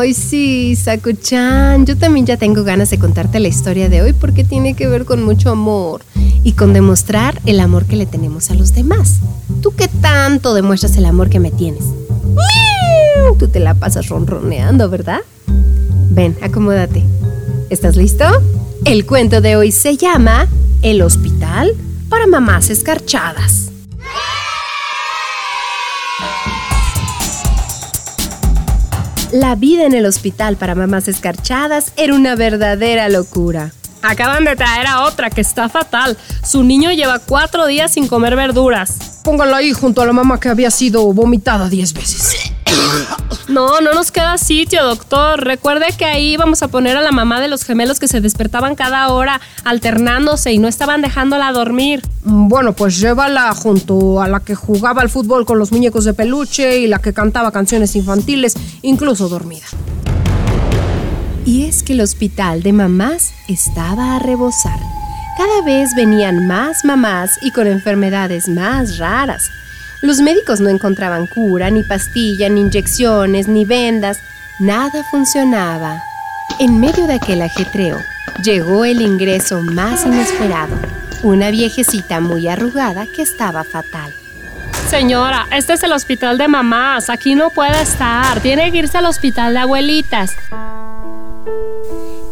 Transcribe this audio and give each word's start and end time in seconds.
Ay, 0.00 0.14
sí, 0.14 0.76
Sakuchan. 0.76 1.84
Yo 1.84 1.94
también 1.94 2.24
ya 2.24 2.38
tengo 2.38 2.64
ganas 2.64 2.88
de 2.88 2.98
contarte 2.98 3.38
la 3.38 3.48
historia 3.48 3.90
de 3.90 4.00
hoy 4.00 4.14
porque 4.14 4.44
tiene 4.44 4.72
que 4.72 4.86
ver 4.86 5.04
con 5.04 5.22
mucho 5.22 5.50
amor 5.50 6.00
y 6.42 6.52
con 6.52 6.72
demostrar 6.72 7.38
el 7.44 7.60
amor 7.60 7.84
que 7.84 7.96
le 7.96 8.06
tenemos 8.06 8.50
a 8.50 8.54
los 8.54 8.72
demás. 8.72 9.18
¿Tú 9.60 9.74
qué 9.76 9.88
tanto 9.88 10.54
demuestras 10.54 10.96
el 10.96 11.04
amor 11.04 11.28
que 11.28 11.38
me 11.38 11.50
tienes? 11.50 11.84
Tú 13.38 13.48
te 13.48 13.60
la 13.60 13.74
pasas 13.74 14.08
ronroneando, 14.08 14.88
¿verdad? 14.88 15.20
Ven, 16.08 16.34
acomódate. 16.40 17.04
¿Estás 17.68 17.96
listo? 17.96 18.24
El 18.86 19.04
cuento 19.04 19.42
de 19.42 19.56
hoy 19.56 19.70
se 19.70 19.98
llama 19.98 20.48
El 20.80 21.02
hospital 21.02 21.74
para 22.08 22.26
mamás 22.26 22.70
escarchadas. 22.70 23.69
La 29.32 29.54
vida 29.54 29.84
en 29.84 29.94
el 29.94 30.06
hospital 30.06 30.56
para 30.56 30.74
mamás 30.74 31.06
escarchadas 31.06 31.92
era 31.96 32.14
una 32.14 32.34
verdadera 32.34 33.08
locura. 33.08 33.72
Acaban 34.02 34.44
de 34.44 34.56
traer 34.56 34.88
a 34.88 35.04
otra 35.04 35.30
que 35.30 35.40
está 35.40 35.68
fatal. 35.68 36.18
Su 36.44 36.64
niño 36.64 36.90
lleva 36.90 37.20
cuatro 37.20 37.66
días 37.66 37.92
sin 37.92 38.08
comer 38.08 38.34
verduras. 38.34 39.20
Póngala 39.22 39.58
ahí 39.58 39.72
junto 39.72 40.02
a 40.02 40.06
la 40.06 40.12
mamá 40.12 40.40
que 40.40 40.48
había 40.48 40.70
sido 40.72 41.12
vomitada 41.12 41.68
diez 41.68 41.92
veces. 41.92 42.52
No, 43.50 43.80
no 43.80 43.92
nos 43.92 44.12
queda 44.12 44.38
sitio, 44.38 44.84
doctor. 44.84 45.42
Recuerde 45.42 45.86
que 45.98 46.04
ahí 46.04 46.36
vamos 46.36 46.62
a 46.62 46.68
poner 46.68 46.96
a 46.96 47.02
la 47.02 47.10
mamá 47.10 47.40
de 47.40 47.48
los 47.48 47.64
gemelos 47.64 47.98
que 47.98 48.06
se 48.06 48.20
despertaban 48.20 48.76
cada 48.76 49.08
hora, 49.08 49.40
alternándose 49.64 50.52
y 50.52 50.58
no 50.58 50.68
estaban 50.68 51.02
dejándola 51.02 51.50
dormir. 51.50 52.00
Bueno, 52.22 52.74
pues 52.74 53.00
llévala 53.00 53.52
junto 53.54 54.22
a 54.22 54.28
la 54.28 54.38
que 54.38 54.54
jugaba 54.54 55.02
al 55.02 55.10
fútbol 55.10 55.46
con 55.46 55.58
los 55.58 55.72
muñecos 55.72 56.04
de 56.04 56.14
peluche 56.14 56.78
y 56.78 56.86
la 56.86 57.00
que 57.00 57.12
cantaba 57.12 57.50
canciones 57.50 57.96
infantiles, 57.96 58.54
incluso 58.82 59.28
dormida. 59.28 59.66
Y 61.44 61.64
es 61.64 61.82
que 61.82 61.94
el 61.94 62.02
hospital 62.02 62.62
de 62.62 62.72
mamás 62.72 63.32
estaba 63.48 64.14
a 64.14 64.18
rebosar. 64.20 64.78
Cada 65.36 65.62
vez 65.62 65.90
venían 65.96 66.46
más 66.46 66.84
mamás 66.84 67.32
y 67.42 67.50
con 67.50 67.66
enfermedades 67.66 68.46
más 68.46 68.98
raras. 68.98 69.42
Los 70.02 70.20
médicos 70.20 70.60
no 70.60 70.70
encontraban 70.70 71.26
cura, 71.26 71.70
ni 71.70 71.82
pastilla, 71.82 72.48
ni 72.48 72.62
inyecciones, 72.62 73.48
ni 73.48 73.66
vendas. 73.66 74.18
Nada 74.58 75.04
funcionaba. 75.10 76.02
En 76.58 76.80
medio 76.80 77.06
de 77.06 77.14
aquel 77.14 77.42
ajetreo, 77.42 77.98
llegó 78.42 78.86
el 78.86 79.02
ingreso 79.02 79.60
más 79.60 80.06
inesperado. 80.06 80.74
Una 81.22 81.50
viejecita 81.50 82.20
muy 82.20 82.48
arrugada 82.48 83.06
que 83.14 83.20
estaba 83.20 83.62
fatal. 83.62 84.10
Señora, 84.88 85.46
este 85.52 85.74
es 85.74 85.82
el 85.82 85.92
hospital 85.92 86.38
de 86.38 86.48
mamás. 86.48 87.10
Aquí 87.10 87.34
no 87.34 87.50
puede 87.50 87.82
estar. 87.82 88.40
Tiene 88.40 88.72
que 88.72 88.78
irse 88.78 88.96
al 88.96 89.04
hospital 89.04 89.52
de 89.52 89.60
abuelitas. 89.60 90.32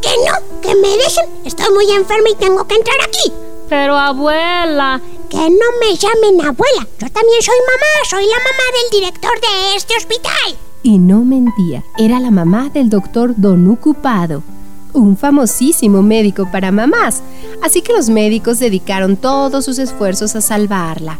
Que 0.00 0.10
no, 0.26 0.60
que 0.62 0.74
me 0.74 0.88
dejen. 0.88 1.26
Estoy 1.44 1.72
muy 1.74 1.90
enferma 1.92 2.30
y 2.30 2.34
tengo 2.36 2.66
que 2.66 2.76
entrar 2.76 2.96
aquí. 3.06 3.32
Pero 3.68 3.96
abuela, 3.98 5.00
que 5.28 5.36
no 5.36 5.66
me 5.80 5.96
llamen 5.96 6.46
abuela. 6.46 6.86
Yo 6.98 7.08
también 7.10 7.42
soy 7.42 7.56
mamá, 7.66 8.08
soy 8.08 8.24
la 8.24 8.38
mamá 8.38 8.64
del 8.72 9.00
director 9.00 9.32
de 9.40 9.76
este 9.76 9.96
hospital. 9.96 10.56
Y 10.82 10.98
no 10.98 11.24
mentía, 11.24 11.84
era 11.98 12.20
la 12.20 12.30
mamá 12.30 12.70
del 12.70 12.88
doctor 12.88 13.34
Don 13.36 13.68
Ocupado, 13.70 14.42
un 14.92 15.16
famosísimo 15.16 16.02
médico 16.02 16.48
para 16.50 16.70
mamás. 16.70 17.22
Así 17.62 17.82
que 17.82 17.92
los 17.92 18.08
médicos 18.08 18.58
dedicaron 18.58 19.16
todos 19.16 19.64
sus 19.64 19.78
esfuerzos 19.78 20.36
a 20.36 20.40
salvarla. 20.40 21.18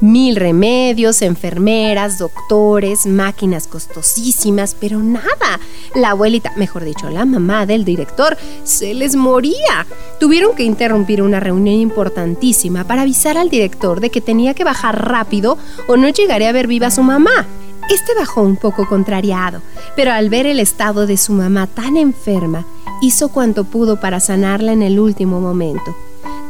Mil 0.00 0.36
remedios, 0.36 1.22
enfermeras, 1.22 2.18
doctores, 2.18 3.04
máquinas 3.04 3.66
costosísimas, 3.66 4.76
pero 4.78 5.00
nada. 5.00 5.58
La 5.94 6.10
abuelita, 6.10 6.52
mejor 6.54 6.84
dicho, 6.84 7.10
la 7.10 7.24
mamá 7.24 7.66
del 7.66 7.84
director, 7.84 8.36
se 8.62 8.94
les 8.94 9.16
moría. 9.16 9.86
Tuvieron 10.20 10.54
que 10.54 10.62
interrumpir 10.62 11.20
una 11.20 11.40
reunión 11.40 11.74
importantísima 11.76 12.84
para 12.84 13.02
avisar 13.02 13.36
al 13.36 13.50
director 13.50 13.98
de 14.00 14.10
que 14.10 14.20
tenía 14.20 14.54
que 14.54 14.62
bajar 14.62 15.08
rápido 15.08 15.58
o 15.88 15.96
no 15.96 16.08
llegaría 16.08 16.50
a 16.50 16.52
ver 16.52 16.68
viva 16.68 16.86
a 16.86 16.92
su 16.92 17.02
mamá. 17.02 17.46
Este 17.92 18.14
bajó 18.14 18.42
un 18.42 18.56
poco 18.56 18.86
contrariado, 18.86 19.62
pero 19.96 20.12
al 20.12 20.28
ver 20.28 20.46
el 20.46 20.60
estado 20.60 21.08
de 21.08 21.16
su 21.16 21.32
mamá 21.32 21.66
tan 21.66 21.96
enferma, 21.96 22.66
hizo 23.00 23.30
cuanto 23.30 23.64
pudo 23.64 23.98
para 23.98 24.20
sanarla 24.20 24.72
en 24.72 24.82
el 24.82 25.00
último 25.00 25.40
momento. 25.40 25.96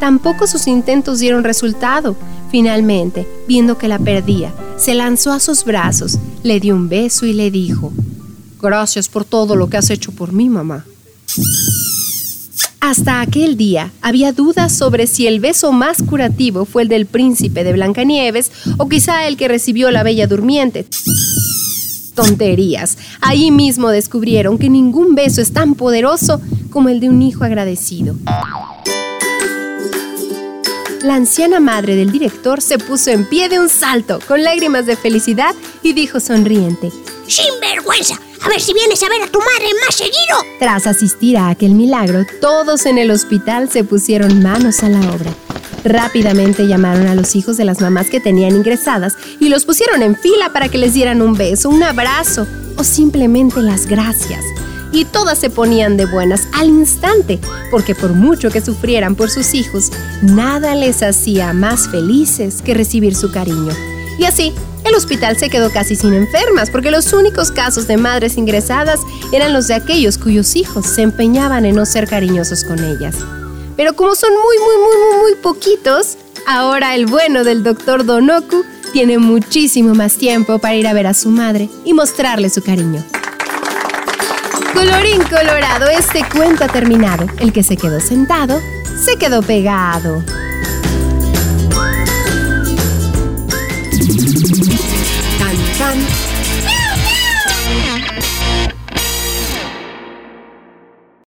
Tampoco 0.01 0.47
sus 0.47 0.67
intentos 0.67 1.19
dieron 1.19 1.45
resultado. 1.45 2.17
Finalmente, 2.51 3.27
viendo 3.47 3.77
que 3.79 3.89
la 3.89 3.99
perdía, 3.99 4.53
se 4.79 4.95
lanzó 4.95 5.33
a 5.33 5.41
sus 5.41 5.65
brazos, 5.65 6.19
le 6.43 6.61
dio 6.61 6.75
un 6.75 6.89
beso 6.89 7.27
y 7.27 7.33
le 7.33 7.51
dijo, 7.51 7.93
Gracias 8.61 9.09
por 9.09 9.25
todo 9.25 9.55
lo 9.55 9.71
que 9.71 9.77
has 9.77 9.91
hecho 9.91 10.11
por 10.11 10.33
mí, 10.33 10.49
mamá. 10.49 10.85
Hasta 12.81 13.21
aquel 13.21 13.57
día 13.57 13.93
había 14.01 14.33
dudas 14.33 14.73
sobre 14.73 15.07
si 15.07 15.27
el 15.27 15.41
beso 15.41 15.73
más 15.73 16.03
curativo 16.03 16.65
fue 16.65 16.83
el 16.83 16.89
del 16.89 17.07
príncipe 17.07 17.63
de 17.63 17.73
Blancanieves 17.73 18.51
o 18.79 18.89
quizá 18.89 19.29
el 19.29 19.37
que 19.37 19.47
recibió 19.47 19.91
la 19.91 20.03
bella 20.03 20.27
durmiente. 20.27 20.87
Tonterías. 22.15 22.99
Ahí 23.21 23.53
mismo 23.53 23.91
descubrieron 23.91 24.59
que 24.59 24.71
ningún 24.71 25.15
beso 25.15 25.41
es 25.41 25.53
tan 25.53 25.75
poderoso 25.75 26.41
como 26.71 26.89
el 26.89 26.99
de 26.99 27.11
un 27.11 27.23
hijo 27.23 27.45
agradecido. 27.45 28.17
La 31.03 31.15
anciana 31.15 31.61
madre 31.61 31.95
del 31.95 32.11
director 32.11 32.61
se 32.61 32.77
puso 32.77 33.11
en 33.11 33.25
pie 33.25 33.49
de 33.49 33.61
un 33.61 33.69
salto, 33.69 34.19
con 34.27 34.43
lágrimas 34.43 34.85
de 34.85 34.97
felicidad, 34.97 35.55
y 35.83 35.93
dijo 35.93 36.19
sonriente, 36.19 36.91
¡Sin 37.29 37.61
vergüenza! 37.61 38.21
A 38.41 38.49
ver 38.49 38.61
si 38.61 38.73
vienes 38.73 39.03
a 39.03 39.09
ver 39.09 39.23
a 39.23 39.29
tu 39.29 39.39
madre 39.39 39.69
más 39.85 39.95
seguido. 39.95 40.57
Tras 40.59 40.87
asistir 40.87 41.37
a 41.37 41.51
aquel 41.51 41.73
milagro, 41.73 42.25
todos 42.41 42.85
en 42.87 42.99
el 42.99 43.13
hospital 43.13 43.71
se 43.71 43.85
pusieron 43.85 44.43
manos 44.43 44.83
a 44.83 44.89
la 44.89 45.01
obra. 45.13 45.33
Rápidamente 45.85 46.67
llamaron 46.67 47.07
a 47.07 47.15
los 47.15 47.37
hijos 47.37 47.57
de 47.57 47.65
las 47.65 47.81
mamás 47.81 48.11
que 48.11 48.21
tenían 48.21 48.57
ingresadas 48.57 49.15
y 49.39 49.49
los 49.51 49.65
pusieron 49.65 50.03
en 50.03 50.17
fila 50.17 50.53
para 50.53 50.69
que 50.69 50.79
les 50.79 50.95
dieran 50.95 51.23
un 51.23 51.35
beso, 51.35 51.69
un 51.69 51.83
abrazo 51.83 52.47
o 52.77 52.83
simplemente 52.83 53.61
las 53.61 53.87
gracias 53.87 54.45
y 54.93 55.05
todas 55.05 55.39
se 55.39 55.51
ponían 55.51 55.97
de 55.97 56.07
buenas 56.07 56.49
al 56.53 56.69
instante, 56.69 57.39
porque 57.71 57.95
por 57.95 58.13
mucho 58.13 58.51
que 58.51 58.61
sufrieran 58.61 59.15
por 59.15 59.31
sus 59.31 59.55
hijos, 59.55 59.91
nada 60.23 60.75
les 60.75 61.03
hacía 61.03 61.53
más 61.53 61.89
felices 61.89 62.63
que 62.63 62.75
recibir 62.75 63.15
su 63.15 63.31
cariño. 63.31 63.73
Y 64.19 64.25
así, 64.25 64.53
el 64.85 64.95
hospital 64.95 65.37
se 65.37 65.51
quedó 65.51 65.71
casi 65.71 65.97
sin 65.97 66.15
enfermas, 66.15 66.71
porque 66.71 66.91
los 66.91 67.13
únicos 67.13 67.51
casos 67.51 67.87
de 67.87 67.97
madres 67.97 68.37
ingresadas 68.37 69.01
eran 69.33 69.53
los 69.53 69.69
de 69.69 69.75
aquellos 69.75 70.19
cuyos 70.19 70.57
hijos 70.57 70.87
se 70.87 71.03
empeñaban 71.03 71.65
en 71.65 71.77
no 71.77 71.85
ser 71.85 72.09
cariñosos 72.09 72.65
con 72.65 72.83
ellas. 72.83 73.15
Pero 73.77 73.95
como 73.95 74.15
son 74.15 74.33
muy, 74.33 74.59
muy, 74.59 74.77
muy, 74.77 74.97
muy, 74.97 75.21
muy 75.21 75.35
poquitos, 75.43 76.17
ahora 76.47 76.95
el 76.95 77.07
bueno 77.07 77.45
del 77.45 77.63
doctor 77.63 78.05
Donoku 78.05 78.65
tiene 78.93 79.19
muchísimo 79.19 79.95
más 79.95 80.17
tiempo 80.17 80.59
para 80.59 80.75
ir 80.75 80.87
a 80.87 80.95
ver 80.95 81.07
a 81.07 81.15
su 81.15 81.29
madre 81.29 81.69
y 81.85 81.93
mostrarle 81.93 82.51
su 82.51 82.63
cariño. 82.63 83.05
Colorín 84.75 85.23
colorado, 85.23 85.89
este 85.89 86.23
cuento 86.33 86.65
ha 86.65 86.69
terminado. 86.69 87.27
El 87.39 87.53
que 87.53 87.63
se 87.63 87.77
quedó 87.77 88.01
sentado, 88.01 88.61
se 88.97 89.17
quedó 89.17 89.43
pegado. 89.43 90.23